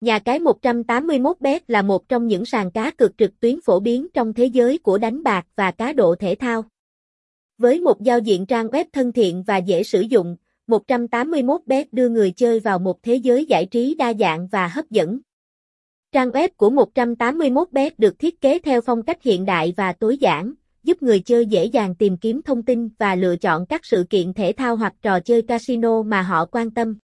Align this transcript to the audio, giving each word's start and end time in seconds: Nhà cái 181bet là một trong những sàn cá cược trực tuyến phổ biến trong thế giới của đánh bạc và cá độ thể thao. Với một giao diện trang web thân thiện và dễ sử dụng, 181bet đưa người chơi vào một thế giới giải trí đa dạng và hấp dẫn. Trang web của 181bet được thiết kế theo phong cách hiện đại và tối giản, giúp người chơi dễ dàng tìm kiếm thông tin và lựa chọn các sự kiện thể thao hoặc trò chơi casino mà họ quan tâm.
Nhà 0.00 0.18
cái 0.18 0.40
181bet 0.40 1.60
là 1.68 1.82
một 1.82 2.08
trong 2.08 2.26
những 2.26 2.44
sàn 2.44 2.70
cá 2.70 2.90
cược 2.90 3.18
trực 3.18 3.40
tuyến 3.40 3.60
phổ 3.60 3.80
biến 3.80 4.06
trong 4.14 4.34
thế 4.34 4.44
giới 4.44 4.78
của 4.78 4.98
đánh 4.98 5.22
bạc 5.22 5.46
và 5.56 5.70
cá 5.70 5.92
độ 5.92 6.14
thể 6.14 6.34
thao. 6.34 6.64
Với 7.58 7.80
một 7.80 8.02
giao 8.02 8.18
diện 8.18 8.46
trang 8.46 8.66
web 8.66 8.84
thân 8.92 9.12
thiện 9.12 9.42
và 9.42 9.56
dễ 9.56 9.82
sử 9.82 10.00
dụng, 10.00 10.36
181bet 10.66 11.84
đưa 11.92 12.08
người 12.08 12.30
chơi 12.30 12.60
vào 12.60 12.78
một 12.78 13.02
thế 13.02 13.14
giới 13.14 13.44
giải 13.44 13.66
trí 13.66 13.94
đa 13.94 14.14
dạng 14.14 14.48
và 14.48 14.68
hấp 14.68 14.90
dẫn. 14.90 15.20
Trang 16.12 16.30
web 16.30 16.48
của 16.56 16.70
181bet 16.70 17.90
được 17.98 18.18
thiết 18.18 18.40
kế 18.40 18.58
theo 18.58 18.80
phong 18.80 19.02
cách 19.02 19.22
hiện 19.22 19.44
đại 19.44 19.74
và 19.76 19.92
tối 19.92 20.16
giản, 20.16 20.52
giúp 20.82 21.02
người 21.02 21.20
chơi 21.20 21.46
dễ 21.46 21.64
dàng 21.64 21.94
tìm 21.94 22.16
kiếm 22.16 22.42
thông 22.42 22.62
tin 22.62 22.88
và 22.98 23.14
lựa 23.14 23.36
chọn 23.36 23.66
các 23.66 23.84
sự 23.84 24.04
kiện 24.10 24.32
thể 24.32 24.52
thao 24.52 24.76
hoặc 24.76 24.94
trò 25.02 25.20
chơi 25.20 25.42
casino 25.42 26.02
mà 26.02 26.22
họ 26.22 26.44
quan 26.44 26.70
tâm. 26.70 26.98